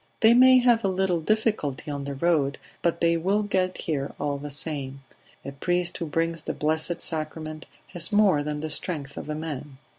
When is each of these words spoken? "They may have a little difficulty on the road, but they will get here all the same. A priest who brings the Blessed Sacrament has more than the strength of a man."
"They 0.21 0.33
may 0.33 0.57
have 0.57 0.83
a 0.83 0.87
little 0.87 1.21
difficulty 1.21 1.91
on 1.91 2.05
the 2.05 2.15
road, 2.15 2.57
but 2.81 3.01
they 3.01 3.17
will 3.17 3.43
get 3.43 3.77
here 3.81 4.13
all 4.19 4.39
the 4.39 4.49
same. 4.49 5.03
A 5.45 5.51
priest 5.51 5.95
who 5.99 6.07
brings 6.07 6.41
the 6.41 6.53
Blessed 6.53 6.99
Sacrament 7.01 7.67
has 7.89 8.11
more 8.11 8.41
than 8.41 8.61
the 8.61 8.71
strength 8.71 9.15
of 9.15 9.29
a 9.29 9.35
man." 9.35 9.77